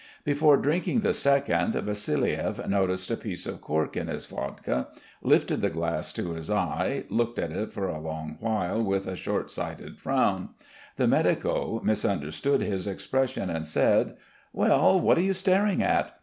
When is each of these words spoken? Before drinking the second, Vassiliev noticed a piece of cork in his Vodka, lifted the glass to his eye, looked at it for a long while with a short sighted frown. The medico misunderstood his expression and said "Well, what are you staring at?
Before 0.23 0.57
drinking 0.57 1.01
the 1.01 1.13
second, 1.13 1.75
Vassiliev 1.75 2.67
noticed 2.67 3.11
a 3.11 3.15
piece 3.15 3.45
of 3.45 3.61
cork 3.61 3.95
in 3.95 4.07
his 4.07 4.25
Vodka, 4.25 4.87
lifted 5.21 5.61
the 5.61 5.69
glass 5.69 6.11
to 6.13 6.31
his 6.31 6.49
eye, 6.49 7.03
looked 7.09 7.37
at 7.37 7.51
it 7.51 7.71
for 7.71 7.87
a 7.87 7.99
long 7.99 8.37
while 8.39 8.83
with 8.83 9.05
a 9.05 9.15
short 9.15 9.51
sighted 9.51 9.99
frown. 9.99 10.55
The 10.95 11.07
medico 11.07 11.81
misunderstood 11.83 12.61
his 12.61 12.87
expression 12.87 13.51
and 13.51 13.63
said 13.67 14.15
"Well, 14.53 14.99
what 14.99 15.19
are 15.19 15.21
you 15.21 15.33
staring 15.33 15.83
at? 15.83 16.17